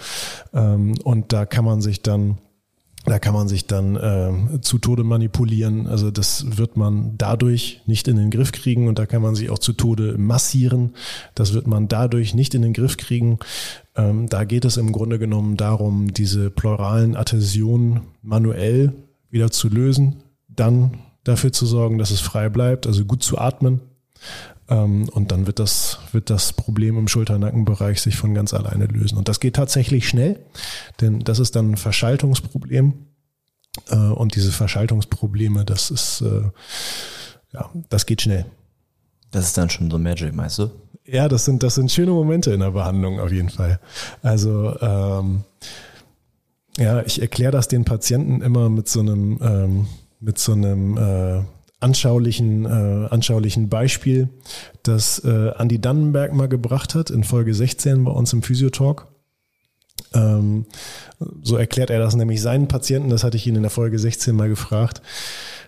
[0.54, 2.38] Ähm, und da kann man sich dann
[3.08, 5.86] da kann man sich dann äh, zu Tode manipulieren.
[5.86, 9.50] Also das wird man dadurch nicht in den Griff kriegen und da kann man sich
[9.50, 10.94] auch zu Tode massieren.
[11.34, 13.38] Das wird man dadurch nicht in den Griff kriegen.
[13.96, 18.92] Ähm, da geht es im Grunde genommen darum, diese pleuralen Adhäsionen manuell
[19.30, 23.80] wieder zu lösen, dann dafür zu sorgen, dass es frei bleibt, also gut zu atmen.
[24.68, 29.18] Ähm, und dann wird das, wird das Problem im Schulter-Nackenbereich sich von ganz alleine lösen.
[29.18, 30.38] Und das geht tatsächlich schnell,
[31.00, 32.94] denn das ist dann ein Verschaltungsproblem.
[33.90, 36.42] Äh, und diese Verschaltungsprobleme, das ist, äh,
[37.52, 38.46] ja, das geht schnell.
[39.30, 40.70] Das ist dann schon so Magic, meinst du?
[41.04, 43.80] Ja, das sind, das sind schöne Momente in der Behandlung auf jeden Fall.
[44.22, 45.44] Also, ähm,
[46.76, 49.86] ja, ich erkläre das den Patienten immer mit so einem, ähm,
[50.20, 51.42] mit so einem äh,
[51.80, 54.28] anschaulichen, äh, anschaulichen Beispiel,
[54.82, 59.06] das äh, Andy Dannenberg mal gebracht hat in Folge 16 bei uns im Physiotalk.
[60.14, 60.66] Ähm,
[61.42, 64.34] so erklärt er das nämlich seinen Patienten, das hatte ich ihn in der Folge 16
[64.34, 65.02] mal gefragt.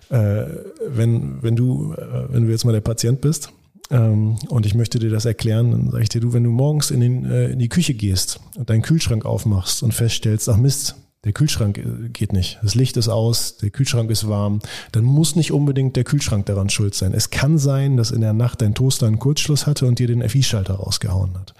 [0.09, 0.45] Äh,
[0.87, 3.51] wenn, wenn du, äh, wenn du jetzt mal der Patient bist
[3.89, 6.91] ähm, und ich möchte dir das erklären, dann sage ich dir, du, wenn du morgens
[6.91, 10.95] in, den, äh, in die Küche gehst und deinen Kühlschrank aufmachst und feststellst, ach Mist,
[11.23, 12.59] der Kühlschrank äh, geht nicht.
[12.63, 14.59] Das Licht ist aus, der Kühlschrank ist warm.
[14.91, 17.13] Dann muss nicht unbedingt der Kühlschrank daran schuld sein.
[17.13, 20.27] Es kann sein, dass in der Nacht dein Toaster einen Kurzschluss hatte und dir den
[20.27, 21.53] FI-Schalter rausgehauen hat.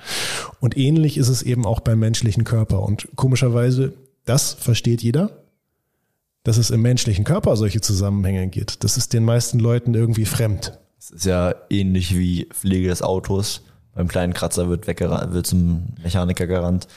[0.60, 2.82] Und ähnlich ist es eben auch beim menschlichen Körper.
[2.82, 3.94] Und komischerweise,
[4.26, 5.30] das versteht jeder,
[6.44, 8.84] dass es im menschlichen Körper solche Zusammenhänge gibt.
[8.84, 10.80] Das ist den meisten Leuten irgendwie fremd.
[10.98, 13.62] Es ist ja ähnlich wie Pflege des Autos.
[13.94, 16.88] Beim kleinen Kratzer wird, weggerannt, wird zum Mechaniker gerannt.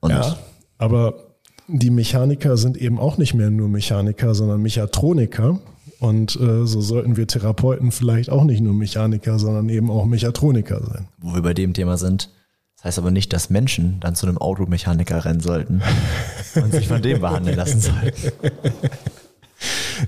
[0.00, 0.38] Und ja,
[0.78, 1.27] aber
[1.68, 5.60] die Mechaniker sind eben auch nicht mehr nur Mechaniker, sondern Mechatroniker.
[6.00, 10.80] Und äh, so sollten wir Therapeuten vielleicht auch nicht nur Mechaniker, sondern eben auch Mechatroniker
[10.84, 11.08] sein.
[11.18, 12.30] Wo wir bei dem Thema sind.
[12.76, 15.82] Das heißt aber nicht, dass Menschen dann zu einem Automechaniker rennen sollten
[16.54, 18.32] und sich von dem behandeln lassen sollten.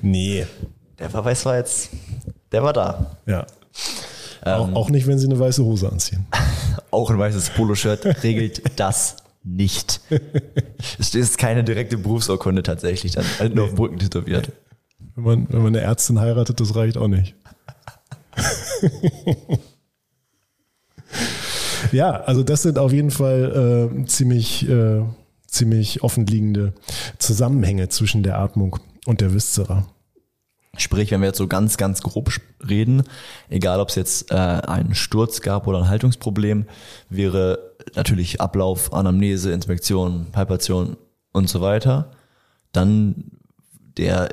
[0.03, 0.47] Nee.
[0.99, 1.91] Der Verweis war jetzt,
[2.53, 3.17] der war da.
[3.27, 3.47] Ja.
[4.45, 6.27] Ähm, auch, auch nicht, wenn sie eine weiße Hose anziehen.
[6.91, 10.01] auch ein weißes Poloshirt regelt das nicht.
[10.99, 14.53] es ist keine direkte Berufsurkunde tatsächlich, dann halt nur auf dem Rücken tätowiert.
[15.15, 17.35] Wenn man, wenn man eine Ärztin heiratet, das reicht auch nicht.
[21.93, 25.03] ja, also das sind auf jeden Fall äh, ziemlich, äh,
[25.47, 26.75] ziemlich offenliegende
[27.19, 29.87] Zusammenhänge zwischen der Atmung und der Viszera.
[30.77, 32.31] Sprich, wenn wir jetzt so ganz, ganz grob
[32.67, 33.03] reden,
[33.49, 36.67] egal ob es jetzt äh, einen Sturz gab oder ein Haltungsproblem,
[37.09, 40.97] wäre natürlich Ablauf, Anamnese, Inspektion, Palpation
[41.33, 42.13] und so weiter.
[42.73, 43.33] Dann
[43.97, 44.29] der,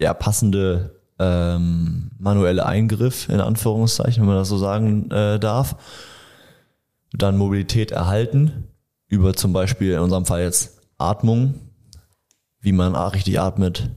[0.00, 5.76] der passende ähm, manuelle Eingriff, in Anführungszeichen, wenn man das so sagen äh, darf.
[7.12, 8.68] Dann Mobilität erhalten,
[9.08, 11.54] über zum Beispiel in unserem Fall jetzt Atmung,
[12.60, 13.90] wie man richtig atmet,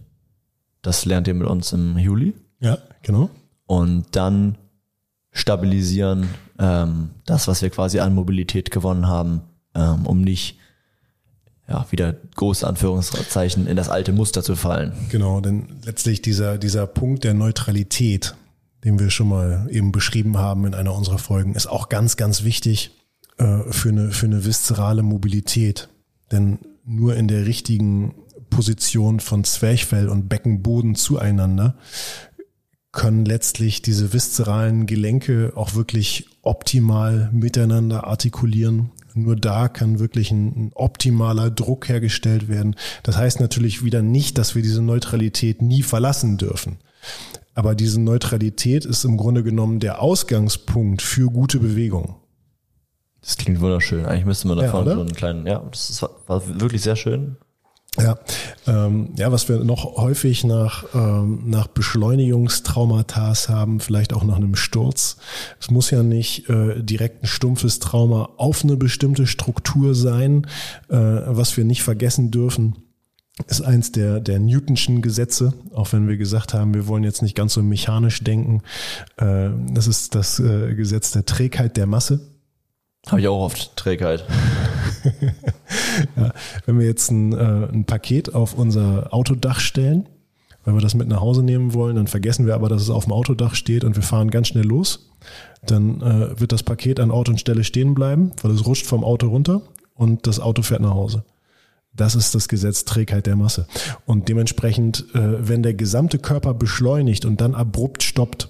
[0.84, 2.36] das lernt ihr mit uns im Juli.
[2.60, 3.32] Ja, genau.
[3.66, 4.58] Und dann
[5.32, 6.28] stabilisieren
[6.60, 9.42] ähm, das, was wir quasi an Mobilität gewonnen haben,
[9.74, 10.60] ähm, um nicht
[11.68, 14.94] ja, wieder große Anführungszeichen in das alte Muster zu fallen.
[15.10, 18.36] Genau, denn letztlich dieser, dieser Punkt der Neutralität,
[18.84, 22.44] den wir schon mal eben beschrieben haben in einer unserer Folgen, ist auch ganz, ganz
[22.44, 22.92] wichtig
[23.38, 25.88] äh, für, eine, für eine viszerale Mobilität.
[26.32, 28.14] Denn nur in der richtigen
[28.54, 31.76] Position von Zwerchfell und Beckenboden zueinander,
[32.92, 38.92] können letztlich diese viszeralen Gelenke auch wirklich optimal miteinander artikulieren.
[39.16, 42.76] Nur da kann wirklich ein, optimaler Druck hergestellt werden.
[43.02, 46.78] Das heißt natürlich wieder nicht, dass wir diese Neutralität nie verlassen dürfen.
[47.56, 52.16] Aber diese Neutralität ist im Grunde genommen der Ausgangspunkt für gute Bewegung.
[53.22, 54.06] Das klingt wunderschön.
[54.06, 57.38] Eigentlich müsste man davon ja, so einen kleinen, ja, das ist, war wirklich sehr schön.
[58.00, 58.18] Ja,
[58.66, 64.56] ähm, ja, was wir noch häufig nach, ähm, nach Beschleunigungstraumata haben, vielleicht auch nach einem
[64.56, 65.18] Sturz.
[65.60, 70.48] Es muss ja nicht äh, direkt ein stumpfes Trauma auf eine bestimmte Struktur sein.
[70.90, 72.78] Äh, was wir nicht vergessen dürfen,
[73.48, 77.36] ist eins der, der Newtonschen Gesetze, auch wenn wir gesagt haben, wir wollen jetzt nicht
[77.36, 78.64] ganz so mechanisch denken.
[79.18, 82.22] Äh, das ist das äh, Gesetz der Trägheit der Masse.
[83.08, 84.26] Habe ich auch oft Trägheit.
[86.16, 86.34] ja,
[86.66, 90.08] wenn wir jetzt ein, äh, ein Paket auf unser Autodach stellen,
[90.64, 93.06] weil wir das mit nach Hause nehmen wollen, dann vergessen wir aber, dass es auf
[93.06, 95.10] dem Autodach steht und wir fahren ganz schnell los.
[95.66, 99.04] Dann äh, wird das Paket an Ort und Stelle stehen bleiben, weil es rutscht vom
[99.04, 99.62] Auto runter
[99.94, 101.24] und das Auto fährt nach Hause.
[101.96, 103.68] Das ist das Gesetz Trägheit der Masse.
[104.06, 108.50] Und dementsprechend, äh, wenn der gesamte Körper beschleunigt und dann abrupt stoppt,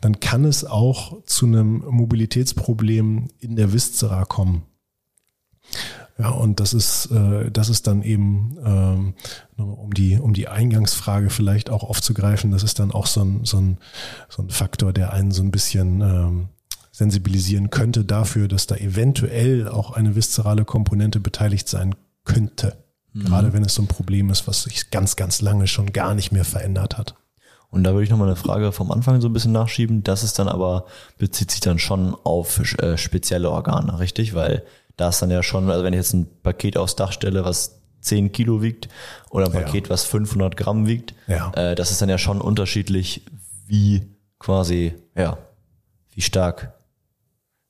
[0.00, 4.62] dann kann es auch zu einem Mobilitätsproblem in der Viszera kommen.
[6.18, 9.14] Ja, und das ist, äh, das ist dann eben, ähm,
[9.56, 13.58] um die, um die Eingangsfrage vielleicht auch aufzugreifen, das ist dann auch so ein, so
[13.58, 13.78] ein,
[14.30, 16.48] so ein Faktor, der einen so ein bisschen ähm,
[16.90, 22.78] sensibilisieren könnte dafür, dass da eventuell auch eine viszerale Komponente beteiligt sein könnte.
[23.12, 23.24] Mhm.
[23.24, 26.32] Gerade wenn es so ein Problem ist, was sich ganz, ganz lange schon gar nicht
[26.32, 27.14] mehr verändert hat.
[27.68, 30.02] Und da würde ich nochmal eine Frage vom Anfang so ein bisschen nachschieben.
[30.02, 30.86] Das ist dann aber,
[31.18, 34.34] bezieht sich dann schon auf äh, spezielle Organe, richtig?
[34.34, 34.64] Weil
[34.96, 37.80] da ist dann ja schon, also wenn ich jetzt ein Paket aufs Dach stelle, was
[38.00, 38.88] 10 Kilo wiegt
[39.30, 39.90] oder ein Paket, ja.
[39.90, 41.52] was 500 Gramm wiegt, ja.
[41.54, 43.22] äh, das ist dann ja schon unterschiedlich,
[43.66, 44.02] wie
[44.38, 45.38] quasi, ja,
[46.10, 46.72] wie stark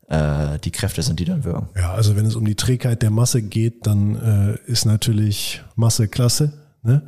[0.08, 1.68] äh, die Kräfte sind, die dann wirken.
[1.76, 6.08] Ja, also wenn es um die Trägheit der Masse geht, dann äh, ist natürlich Masse
[6.08, 6.52] klasse.
[6.82, 7.02] Ne?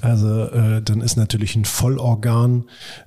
[0.00, 2.64] Also äh, dann ist natürlich ein Vollorgan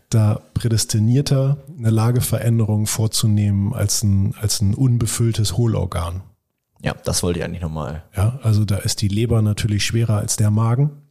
[0.10, 6.24] da prädestinierter, eine Lageveränderung vorzunehmen als ein, als ein unbefülltes Hohlorgan.
[6.82, 8.04] Ja, das wollte ich eigentlich nochmal.
[8.16, 11.02] Ja, also da ist die Leber natürlich schwerer als der Magen.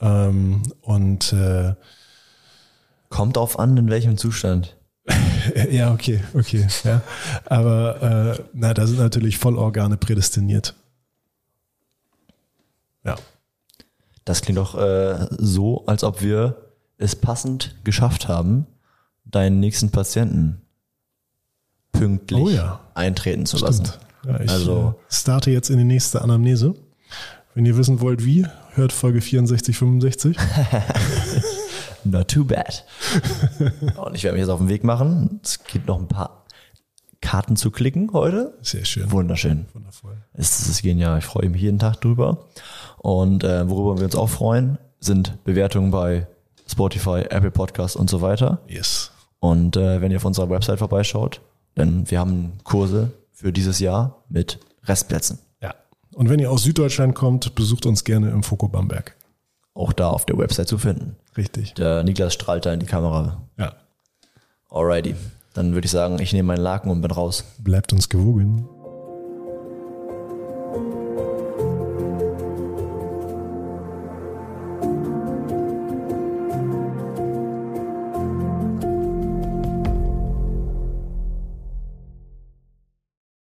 [0.00, 1.74] Ähm, und äh,
[3.08, 4.76] kommt auf an, in welchem Zustand.
[5.70, 6.66] ja, okay, okay.
[6.84, 7.02] Ja.
[7.46, 10.74] Aber äh, na, da sind natürlich Vollorgane prädestiniert.
[13.04, 13.16] Ja.
[14.24, 16.56] Das klingt doch äh, so, als ob wir
[16.98, 18.66] es passend geschafft haben,
[19.24, 20.62] deinen nächsten Patienten
[21.90, 22.80] pünktlich oh ja.
[22.94, 23.78] eintreten zu Stimmt.
[23.78, 23.92] lassen.
[24.24, 26.74] Ich also, äh, starte jetzt in die nächste Anamnese.
[27.54, 30.36] Wenn ihr wissen wollt, wie, hört Folge 64, 65.
[32.04, 32.84] Not too bad.
[33.96, 35.40] Und ich werde mich jetzt auf den Weg machen.
[35.42, 36.44] Es gibt noch ein paar
[37.20, 38.54] Karten zu klicken heute.
[38.62, 39.10] Sehr schön.
[39.12, 39.66] Wunderschön.
[39.74, 40.16] Wundervoll.
[40.32, 41.18] Es ist genial.
[41.18, 42.48] Ich freue mich jeden Tag drüber.
[42.98, 46.26] Und äh, worüber wir uns auch freuen, sind Bewertungen bei
[46.66, 48.60] Spotify, Apple Podcasts und so weiter.
[48.66, 49.12] Yes.
[49.40, 51.40] Und äh, wenn ihr auf unserer Website vorbeischaut,
[51.76, 55.40] denn wir haben Kurse für dieses Jahr mit Restplätzen.
[55.60, 55.74] Ja.
[56.14, 59.16] Und wenn ihr aus Süddeutschland kommt, besucht uns gerne im Foko Bamberg.
[59.74, 61.16] Auch da auf der Website zu finden.
[61.36, 61.74] Richtig.
[61.74, 63.42] Der Niklas strahlt da in die Kamera.
[63.58, 63.74] Ja.
[64.70, 65.16] Alrighty.
[65.54, 67.44] Dann würde ich sagen, ich nehme meinen Laken und bin raus.
[67.58, 68.68] Bleibt uns gewogen.